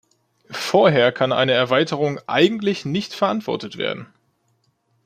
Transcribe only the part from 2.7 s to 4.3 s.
nicht verantwortet werden.